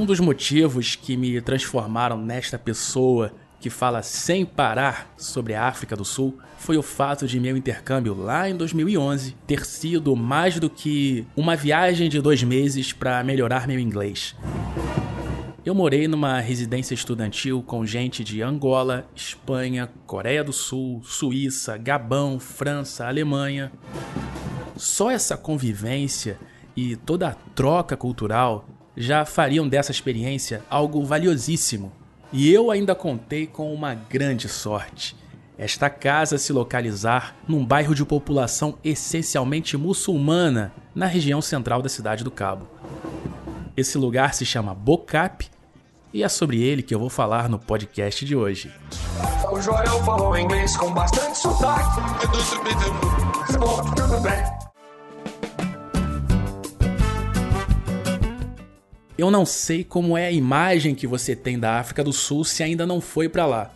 [0.00, 5.94] Um dos motivos que me transformaram nesta pessoa que fala sem parar sobre a África
[5.94, 10.70] do Sul foi o fato de meu intercâmbio lá em 2011 ter sido mais do
[10.70, 14.34] que uma viagem de dois meses para melhorar meu inglês.
[15.66, 22.40] Eu morei numa residência estudantil com gente de Angola, Espanha, Coreia do Sul, Suíça, Gabão,
[22.40, 23.70] França, Alemanha.
[24.78, 26.38] Só essa convivência
[26.74, 28.66] e toda a troca cultural
[29.00, 31.90] já fariam dessa experiência algo valiosíssimo.
[32.32, 35.16] E eu ainda contei com uma grande sorte.
[35.58, 42.22] Esta casa se localizar num bairro de população essencialmente muçulmana, na região central da cidade
[42.22, 42.68] do Cabo.
[43.76, 45.48] Esse lugar se chama Bocap
[46.12, 48.70] e é sobre ele que eu vou falar no podcast de hoje.
[49.50, 52.00] O Joel falou inglês com bastante sotaque.
[53.96, 54.59] Tudo bem.
[59.20, 62.62] Eu não sei como é a imagem que você tem da África do Sul se
[62.62, 63.70] ainda não foi para lá.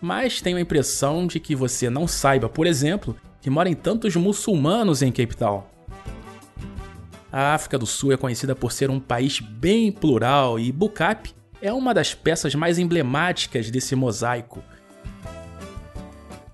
[0.00, 5.02] Mas tenho a impressão de que você não saiba, por exemplo, que moram tantos muçulmanos
[5.02, 5.64] em Cape Town.
[7.32, 11.72] A África do Sul é conhecida por ser um país bem plural e Bukap é
[11.72, 14.62] uma das peças mais emblemáticas desse mosaico.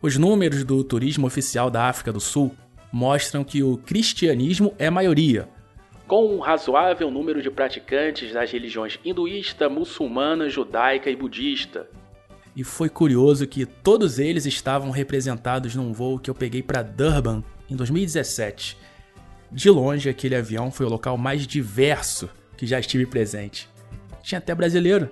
[0.00, 2.56] Os números do turismo oficial da África do Sul
[2.90, 5.50] mostram que o cristianismo é maioria,
[6.12, 11.88] com um razoável número de praticantes das religiões hinduísta, muçulmana, judaica e budista.
[12.54, 17.42] E foi curioso que todos eles estavam representados num voo que eu peguei para Durban
[17.66, 18.76] em 2017.
[19.50, 23.66] De longe, aquele avião foi o local mais diverso que já estive presente.
[24.22, 25.08] Tinha até brasileiro.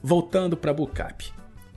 [0.00, 1.24] Voltando para Bucap.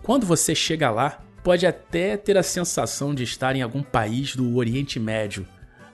[0.04, 4.58] Quando você chega lá, pode até ter a sensação de estar em algum país do
[4.58, 5.48] Oriente Médio,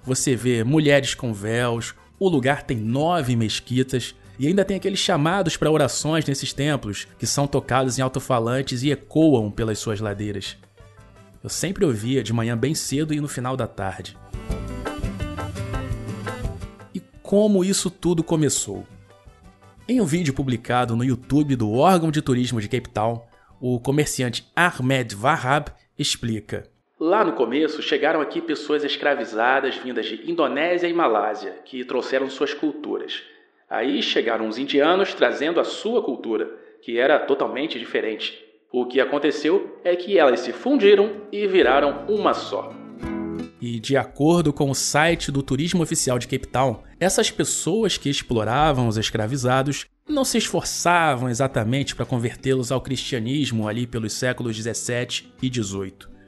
[0.10, 5.56] você vê mulheres com véus, o lugar tem nove mesquitas e ainda tem aqueles chamados
[5.56, 10.58] para orações nesses templos que são tocados em alto-falantes e ecoam pelas suas ladeiras.
[11.44, 14.18] Eu sempre ouvia de manhã bem cedo e no final da tarde.
[16.92, 18.88] E como isso tudo começou?
[19.88, 23.22] Em um vídeo publicado no YouTube do órgão de turismo de Cape Town,
[23.62, 26.68] o comerciante Ahmed Wahab explica:
[27.00, 32.54] Lá no começo, chegaram aqui pessoas escravizadas vindas de Indonésia e Malásia, que trouxeram suas
[32.54, 33.24] culturas.
[33.70, 36.52] Aí chegaram os indianos trazendo a sua cultura,
[36.82, 38.38] que era totalmente diferente.
[38.70, 42.74] O que aconteceu é que elas se fundiram e viraram uma só.
[43.62, 48.10] E de acordo com o site do Turismo Oficial de Cape Town, essas pessoas que
[48.10, 55.32] exploravam os escravizados não se esforçavam exatamente para convertê-los ao cristianismo ali pelos séculos 17
[55.42, 56.19] e 18.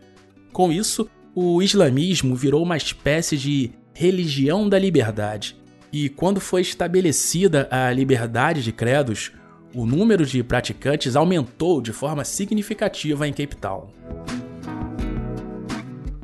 [0.52, 5.56] Com isso, o islamismo virou uma espécie de religião da liberdade.
[5.92, 9.32] E quando foi estabelecida a liberdade de credos,
[9.74, 13.90] o número de praticantes aumentou de forma significativa em Cape Town.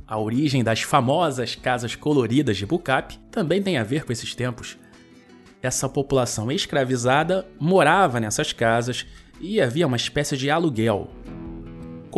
[0.05, 4.77] A origem das famosas casas coloridas de Bukap também tem a ver com esses tempos.
[5.61, 9.05] Essa população escravizada morava nessas casas
[9.39, 11.09] e havia uma espécie de aluguel,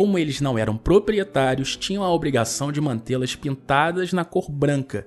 [0.00, 5.06] como eles não eram proprietários, tinham a obrigação de mantê-las pintadas na cor branca.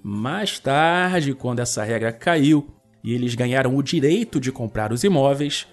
[0.00, 2.72] Mais tarde, quando essa regra caiu
[3.02, 5.66] e eles ganharam o direito de comprar os imóveis,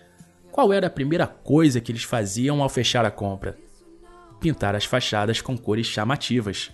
[0.51, 3.59] qual era a primeira coisa que eles faziam ao fechar a compra?
[4.39, 6.71] Pintar as fachadas com cores chamativas.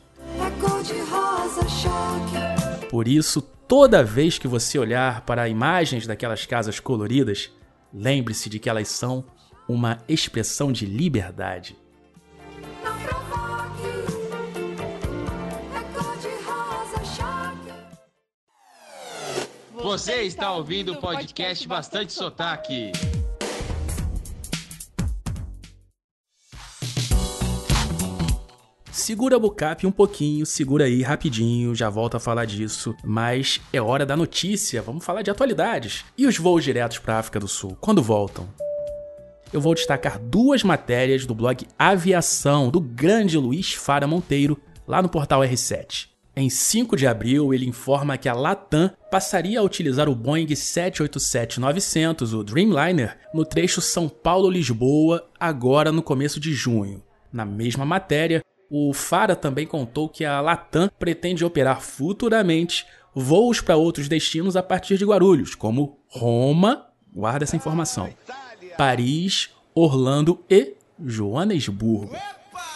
[2.90, 7.52] Por isso, toda vez que você olhar para imagens daquelas casas coloridas,
[7.94, 9.26] lembre-se de que elas são
[9.72, 11.76] uma expressão de liberdade.
[19.74, 22.92] Você está ouvindo o podcast Bastante Sotaque.
[28.92, 32.96] Segura a Bucap um pouquinho, segura aí rapidinho, já volto a falar disso.
[33.04, 36.06] Mas é hora da notícia, vamos falar de atualidades.
[36.18, 38.48] E os voos diretos para a África do Sul, quando voltam?
[39.54, 44.58] Eu vou destacar duas matérias do blog Aviação do grande Luiz Fara Monteiro,
[44.88, 46.10] lá no portal R7.
[46.34, 52.34] Em 5 de abril, ele informa que a Latam passaria a utilizar o Boeing 787-900,
[52.34, 57.04] o Dreamliner, no trecho São Paulo-Lisboa, agora no começo de junho.
[57.34, 63.76] Na mesma matéria, o Fara também contou que a Latam pretende operar futuramente voos para
[63.76, 68.10] outros destinos a partir de Guarulhos, como Roma, guarda essa informação,
[68.78, 72.16] Paris, Orlando e Joanesburgo.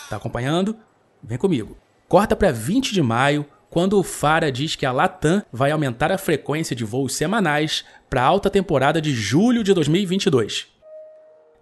[0.09, 0.75] Tá acompanhando?
[1.23, 1.77] Vem comigo.
[2.07, 6.17] Corta para 20 de maio, quando o Fara diz que a Latam vai aumentar a
[6.17, 10.67] frequência de voos semanais para a alta temporada de julho de 2022.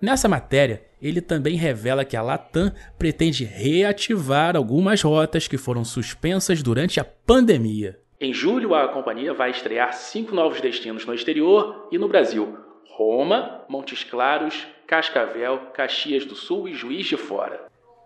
[0.02, 6.62] Nessa matéria, ele também revela que a Latam pretende reativar algumas rotas que foram suspensas
[6.62, 8.00] durante a pandemia.
[8.20, 12.58] Em julho, a companhia vai estrear cinco novos destinos no exterior e no Brasil:
[12.90, 17.62] Roma, Montes Claros, Cascavel, Caxias do Sul e Juiz de Fora.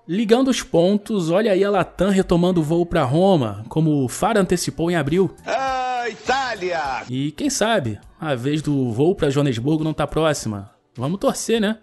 [0.07, 4.39] Ligando os pontos, olha aí a Latam retomando o voo para Roma, como o Fara
[4.39, 5.35] antecipou em abril.
[5.45, 7.03] Ah, Itália!
[7.09, 10.71] E quem sabe, a vez do voo para Joanesburgo não tá próxima.
[10.95, 11.80] Vamos torcer, né?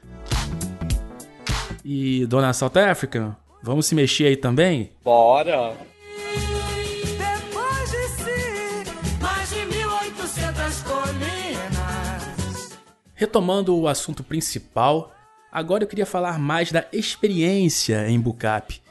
[1.84, 4.92] E dona South Africa, vamos se mexer aí também?
[5.04, 5.74] Bora!
[13.14, 15.14] Retomando o assunto principal,
[15.50, 18.82] agora eu queria falar mais da experiência em Bucap.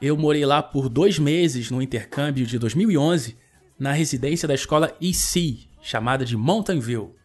[0.00, 3.36] Eu morei lá por dois meses no intercâmbio de 2011,
[3.76, 7.16] na residência da escola EC, chamada de Mountain View.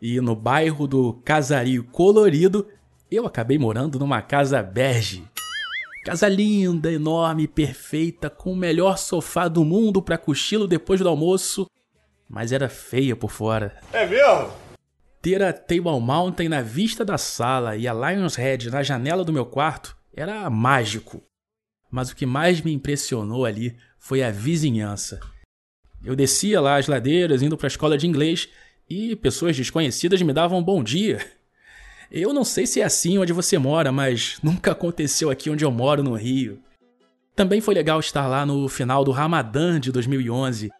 [0.00, 2.68] E no bairro do Casario Colorido,
[3.10, 5.24] eu acabei morando numa casa berge.
[6.04, 11.66] Casa linda, enorme, perfeita, com o melhor sofá do mundo para cochilo depois do almoço,
[12.28, 13.80] mas era feia por fora.
[13.92, 14.67] É mesmo?
[15.28, 19.30] Ter a Table Mountain na vista da sala e a Lion's Head na janela do
[19.30, 21.22] meu quarto era mágico.
[21.90, 25.20] Mas o que mais me impressionou ali foi a vizinhança.
[26.02, 28.48] Eu descia lá as ladeiras indo para a escola de inglês
[28.88, 31.20] e pessoas desconhecidas me davam bom dia.
[32.10, 35.70] Eu não sei se é assim onde você mora, mas nunca aconteceu aqui onde eu
[35.70, 36.58] moro no Rio.
[37.36, 40.70] Também foi legal estar lá no final do Ramadã de 2011.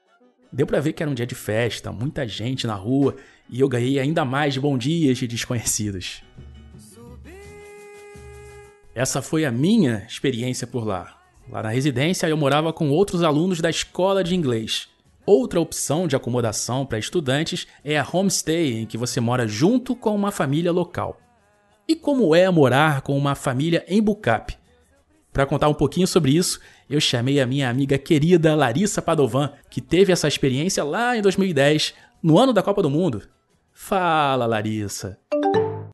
[0.53, 3.17] Deu para ver que era um dia de festa, muita gente na rua
[3.51, 6.23] e eu ganhei ainda mais bom dias de desconhecidos.
[8.95, 11.19] Essa foi a minha experiência por lá.
[11.51, 14.89] Lá na residência eu morava com outros alunos da escola de inglês.
[15.25, 20.15] Outra opção de acomodação para estudantes é a homestay, em que você mora junto com
[20.15, 21.21] uma família local.
[21.87, 24.57] E como é morar com uma família em Bucap?
[25.33, 29.81] Para contar um pouquinho sobre isso, eu chamei a minha amiga querida Larissa Padovan, que
[29.81, 33.23] teve essa experiência lá em 2010, no ano da Copa do Mundo.
[33.73, 35.19] Fala, Larissa.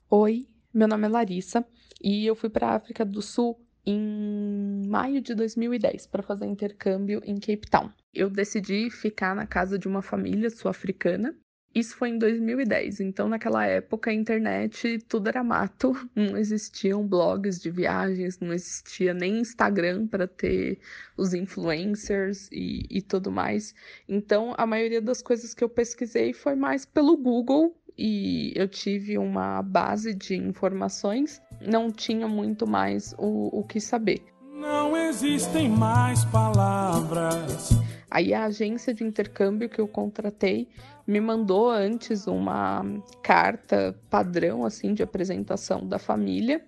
[0.09, 1.65] Oi, meu nome é Larissa
[2.03, 7.21] e eu fui para a África do Sul em maio de 2010 para fazer intercâmbio
[7.25, 7.91] em Cape Town.
[8.13, 11.35] Eu decidi ficar na casa de uma família sul-africana.
[11.75, 17.61] Isso foi em 2010, então naquela época a internet tudo era mato, não existiam blogs
[17.61, 20.79] de viagens, não existia nem Instagram para ter
[21.17, 23.75] os influencers e, e tudo mais.
[24.09, 29.19] Então a maioria das coisas que eu pesquisei foi mais pelo Google e eu tive
[29.19, 34.23] uma base de informações, não tinha muito mais o, o que saber.
[34.53, 37.71] Não existem mais palavras.
[38.15, 40.69] Aí a agência de intercâmbio que eu contratei
[41.05, 42.85] me mandou antes uma
[43.25, 46.65] carta padrão assim de apresentação da família.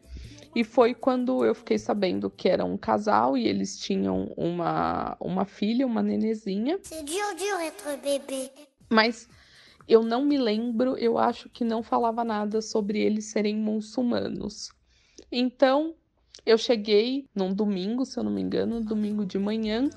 [0.57, 5.45] E foi quando eu fiquei sabendo que era um casal e eles tinham uma, uma
[5.45, 6.81] filha, uma nenezinha.
[6.83, 8.51] C'est dur, dur être bébé.
[8.91, 9.29] Mas
[9.87, 14.73] eu não me lembro, eu acho que não falava nada sobre eles serem muçulmanos.
[15.31, 15.95] Então,
[16.45, 19.89] eu cheguei num domingo, se eu não me engano, domingo de manhã.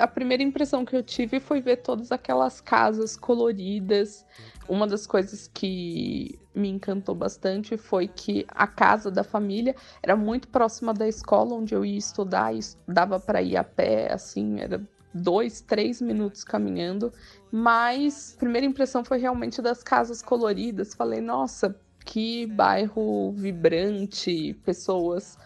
[0.00, 4.24] A primeira impressão que eu tive foi ver todas aquelas casas coloridas.
[4.66, 10.48] Uma das coisas que me encantou bastante foi que a casa da família era muito
[10.48, 14.80] próxima da escola onde eu ia estudar, e dava para ir a pé, assim, era
[15.12, 17.12] dois, três minutos caminhando.
[17.52, 20.94] Mas a primeira impressão foi realmente das casas coloridas.
[20.94, 25.36] Falei, nossa, que bairro vibrante, pessoas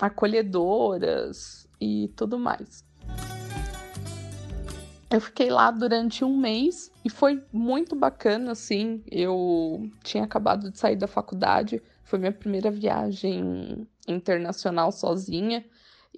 [0.00, 2.84] acolhedoras e tudo mais.
[5.14, 9.00] Eu fiquei lá durante um mês e foi muito bacana, assim.
[9.08, 15.64] Eu tinha acabado de sair da faculdade, foi minha primeira viagem internacional sozinha,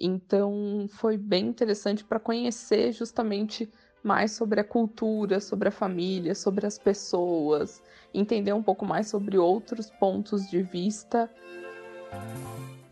[0.01, 3.71] então foi bem interessante para conhecer justamente
[4.03, 9.37] mais sobre a cultura, sobre a família, sobre as pessoas, entender um pouco mais sobre
[9.37, 11.29] outros pontos de vista.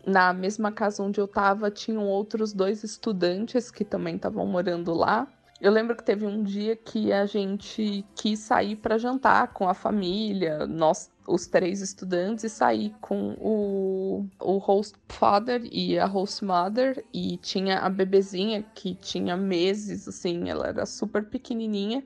[0.06, 5.26] Na mesma casa onde eu estava, tinham outros dois estudantes que também estavam morando lá.
[5.58, 9.72] Eu lembro que teve um dia que a gente quis sair para jantar com a
[9.72, 16.44] família, nós, os três estudantes, e sair com o, o host father e a host
[16.44, 22.04] mother, e tinha a bebezinha que tinha meses, assim, ela era super pequenininha.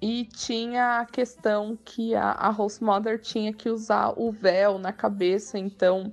[0.00, 4.92] E tinha a questão que a, a host mother tinha que usar o véu na
[4.92, 6.12] cabeça, então.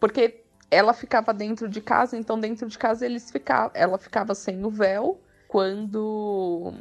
[0.00, 4.64] Porque ela ficava dentro de casa, então dentro de casa eles ficavam, ela ficava sem
[4.64, 5.20] o véu
[5.54, 6.74] quando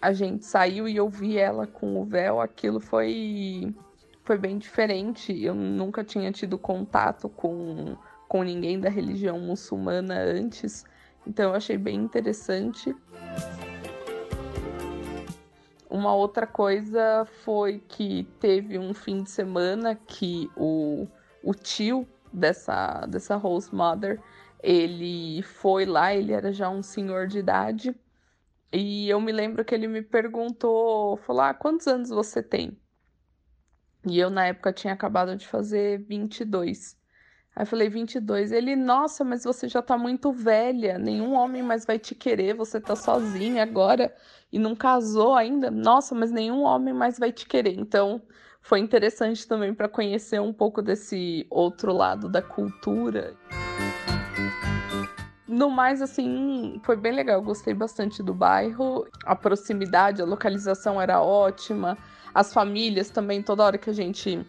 [0.00, 3.74] a gente saiu e eu vi ela com o véu, aquilo foi
[4.22, 5.44] foi bem diferente.
[5.44, 10.86] Eu nunca tinha tido contato com, com ninguém da religião muçulmana antes,
[11.26, 12.96] então eu achei bem interessante.
[15.90, 21.06] Uma outra coisa foi que teve um fim de semana que o,
[21.42, 24.18] o tio dessa, dessa host mother,
[24.62, 27.94] ele foi lá, ele era já um senhor de idade,
[28.74, 32.76] e eu me lembro que ele me perguntou, falou, ah, quantos anos você tem?
[34.04, 36.98] E eu, na época, tinha acabado de fazer 22.
[37.54, 38.50] Aí eu falei, 22.
[38.50, 42.80] Ele, nossa, mas você já tá muito velha, nenhum homem mais vai te querer, você
[42.80, 44.12] tá sozinha agora
[44.52, 45.70] e não casou ainda.
[45.70, 47.78] Nossa, mas nenhum homem mais vai te querer.
[47.78, 48.20] Então,
[48.60, 53.36] foi interessante também para conhecer um pouco desse outro lado da cultura.
[55.46, 57.36] No mais, assim, foi bem legal.
[57.36, 59.06] Eu gostei bastante do bairro.
[59.24, 61.98] A proximidade, a localização era ótima.
[62.34, 64.44] As famílias também, toda hora que a gente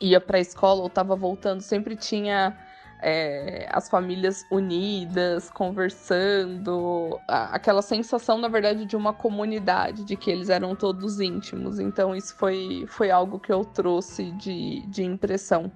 [0.00, 2.56] ia para a escola ou estava voltando, sempre tinha
[3.02, 10.48] é, as famílias unidas, conversando, aquela sensação, na verdade, de uma comunidade, de que eles
[10.48, 11.80] eram todos íntimos.
[11.80, 15.70] Então, isso foi, foi algo que eu trouxe de, de impressão.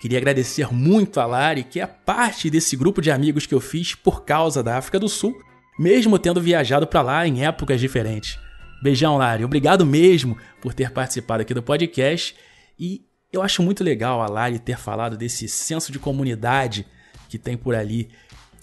[0.00, 3.94] Queria agradecer muito a Lari, que é parte desse grupo de amigos que eu fiz
[3.94, 5.34] por causa da África do Sul
[5.80, 8.38] mesmo tendo viajado para lá em épocas diferentes.
[8.82, 9.46] Beijão, Lari.
[9.46, 12.36] Obrigado mesmo por ter participado aqui do podcast.
[12.78, 16.86] E eu acho muito legal a Lari ter falado desse senso de comunidade
[17.30, 18.10] que tem por ali.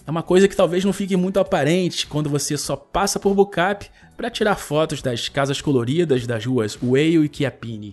[0.06, 3.90] É uma coisa que talvez não fique muito aparente quando você só passa por Bucap
[4.16, 7.92] para tirar fotos das casas coloridas das ruas Whale e Kiapini.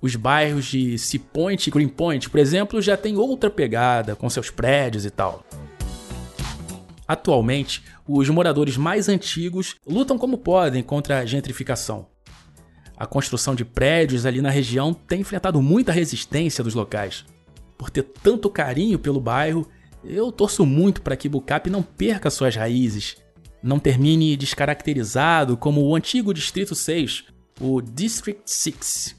[0.00, 4.50] Os bairros de Sea Point e Greenpoint, por exemplo, já tem outra pegada com seus
[4.50, 5.44] prédios e tal.
[7.06, 12.06] Atualmente, os moradores mais antigos lutam como podem contra a gentrificação.
[12.96, 17.24] A construção de prédios ali na região tem enfrentado muita resistência dos locais.
[17.76, 19.68] Por ter tanto carinho pelo bairro,
[20.04, 23.16] eu torço muito para que Bucap não perca suas raízes,
[23.62, 27.24] não termine descaracterizado como o antigo Distrito 6,
[27.60, 29.16] o District 6.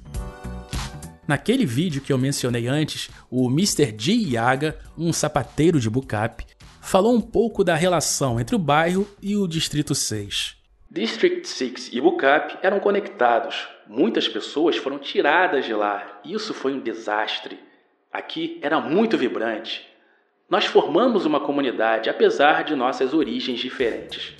[1.29, 3.93] Naquele vídeo que eu mencionei antes, o Mr.
[3.95, 4.13] G.
[4.13, 6.43] Yaga, um sapateiro de Bucap,
[6.81, 10.57] falou um pouco da relação entre o bairro e o Distrito 6.
[10.89, 13.67] District 6 e Bucap eram conectados.
[13.87, 16.19] Muitas pessoas foram tiradas de lá.
[16.25, 17.59] Isso foi um desastre.
[18.11, 19.87] Aqui era muito vibrante.
[20.49, 24.33] Nós formamos uma comunidade apesar de nossas origens diferentes.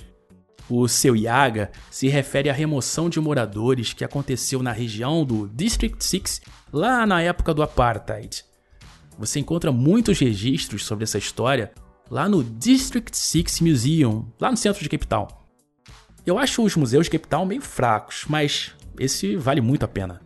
[0.70, 6.02] O seu Yaga se refere à remoção de moradores que aconteceu na região do District
[6.02, 6.40] 6
[6.72, 8.44] lá na época do Apartheid.
[9.18, 11.72] Você encontra muitos registros sobre essa história
[12.08, 15.26] lá no District 6 Museum, lá no centro de Cape Town.
[16.24, 20.20] Eu acho os museus de Cape Town meio fracos, mas esse vale muito a pena.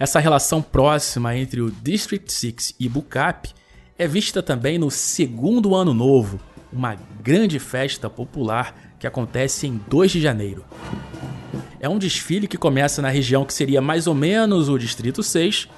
[0.00, 3.48] Essa relação próxima entre o District 6 e Bucap
[3.96, 6.40] é vista também no segundo ano novo,
[6.76, 10.62] uma grande festa popular que acontece em 2 de janeiro.
[11.80, 15.68] É um desfile que começa na região que seria mais ou menos o Distrito 6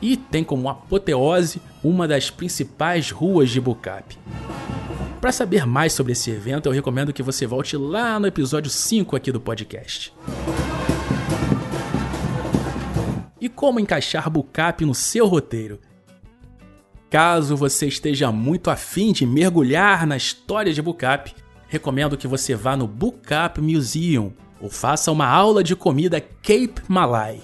[0.00, 4.16] e tem como apoteose uma das principais ruas de Bucap.
[5.20, 9.14] Para saber mais sobre esse evento, eu recomendo que você volte lá no episódio 5
[9.14, 10.12] aqui do podcast.
[13.40, 15.80] E como encaixar Bucap no seu roteiro?
[17.10, 21.34] Caso você esteja muito afim de mergulhar na história de Bucap,
[21.68, 27.40] recomendo que você vá no Bucap Museum ou faça uma aula de comida Cape Malay.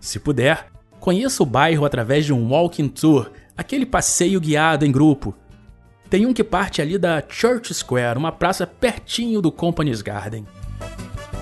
[0.00, 0.70] Se puder,
[1.06, 5.32] Conheça o bairro através de um walking tour, aquele passeio guiado em grupo.
[6.10, 10.44] Tem um que parte ali da Church Square, uma praça pertinho do Company's Garden.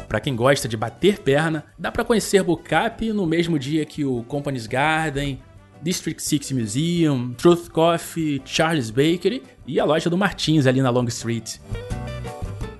[0.07, 4.23] Para quem gosta de bater perna, dá para conhecer Bucap no mesmo dia que o
[4.25, 5.41] Company's Garden,
[5.85, 11.05] District 6 Museum, Truth Coffee, Charles Bakery e a loja do Martins ali na Long
[11.09, 11.59] Street.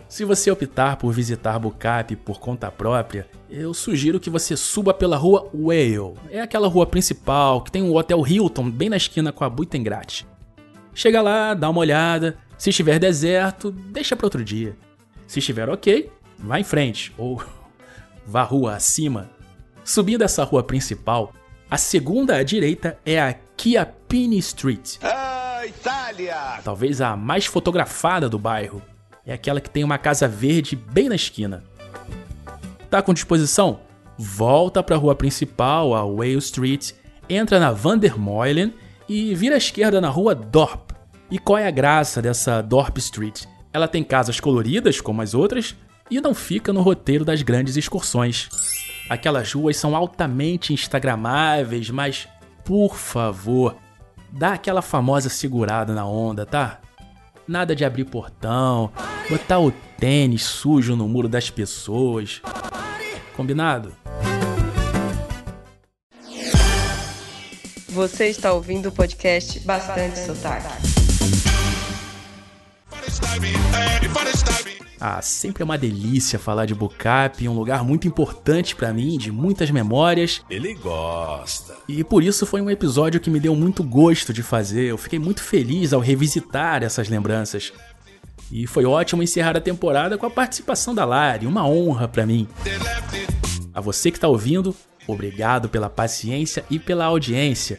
[0.09, 5.19] Se você optar por visitar Bucap por conta própria, eu sugiro que você suba pela
[5.19, 6.15] rua Whale.
[6.31, 10.25] É aquela rua principal que tem um hotel Hilton bem na esquina com a Buitengrat.
[10.95, 12.39] Chega lá, dá uma olhada.
[12.57, 14.79] Se estiver deserto, deixa para outro dia.
[15.27, 17.43] Se estiver ok, vá em frente ou
[18.27, 19.29] vá rua acima.
[19.85, 21.35] Subindo essa rua principal,
[21.71, 24.97] a segunda à direita é a Chiappini Street.
[25.03, 26.61] Ah, Itália!
[26.63, 28.83] Talvez a mais fotografada do bairro
[29.27, 31.65] é aquela que tem uma casa verde bem na esquina.
[32.91, 33.81] Tá com disposição?
[34.17, 36.93] Volta para a rua principal, a Whale Street,
[37.29, 38.73] entra na Vandermeulen
[39.09, 40.93] e vira à esquerda na rua Dorp.
[41.31, 43.45] E qual é a graça dessa Dorp Street?
[43.73, 45.75] Ela tem casas coloridas, como as outras,
[46.11, 48.49] e não fica no roteiro das grandes excursões.
[49.09, 52.29] Aquelas ruas são altamente instagramáveis, mas
[52.65, 53.77] por favor,
[54.33, 56.81] dá aquela famosa segurada na onda, tá?
[57.47, 58.91] Nada de abrir portão,
[59.29, 62.41] botar o tênis sujo no muro das pessoas.
[63.37, 63.93] Combinado?
[67.89, 70.95] Você está ouvindo o podcast Bastante Sotaque.
[75.07, 79.31] Ah, sempre é uma delícia falar de Bucap, um lugar muito importante para mim, de
[79.31, 80.41] muitas memórias.
[80.49, 81.77] Ele gosta.
[81.87, 84.85] E por isso foi um episódio que me deu muito gosto de fazer.
[84.85, 87.71] Eu fiquei muito feliz ao revisitar essas lembranças.
[88.51, 92.49] E foi ótimo encerrar a temporada com a participação da Lari, uma honra para mim.
[93.75, 94.75] A você que está ouvindo,
[95.07, 97.79] obrigado pela paciência e pela audiência.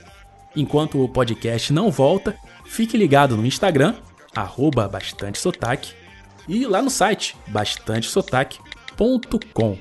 [0.55, 3.95] Enquanto o podcast não volta, fique ligado no Instagram,
[4.35, 6.04] arroba bastante sotaque,
[6.47, 9.77] e lá no site bastantesotaque.com.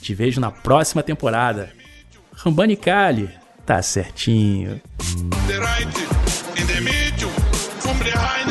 [0.00, 1.70] Te vejo na próxima temporada.
[2.32, 3.28] Rambani Kali,
[3.66, 4.80] tá certinho.
[5.46, 5.86] The right
[6.60, 7.30] in the middle,
[7.80, 8.48] from behind.